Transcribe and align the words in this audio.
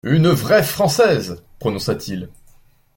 «Une 0.03 0.29
vraie 0.29 0.63
Française!» 0.63 1.43
prononça-t-il. 1.59 2.27